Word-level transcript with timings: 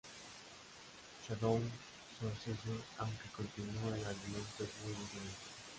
Shadow 1.27 1.61
Sorcerer 2.19 2.81
aunque 2.97 3.29
continua 3.37 3.95
el 3.95 4.03
argumento 4.03 4.63
es 4.63 4.69
muy 4.83 4.93
diferente. 4.93 5.35